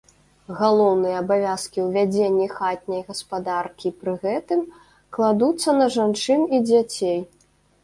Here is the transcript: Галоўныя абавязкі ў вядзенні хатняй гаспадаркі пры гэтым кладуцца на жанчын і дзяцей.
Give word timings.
Галоўныя 0.59 1.17
абавязкі 1.23 1.79
ў 1.83 1.91
вядзенні 1.97 2.47
хатняй 2.55 3.03
гаспадаркі 3.11 3.93
пры 3.99 4.13
гэтым 4.25 4.65
кладуцца 5.19 5.79
на 5.83 5.93
жанчын 5.99 6.41
і 6.57 6.65
дзяцей. 6.69 7.19